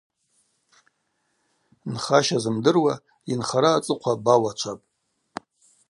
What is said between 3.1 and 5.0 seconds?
йынхара ацӏыхъва бауачвапӏ.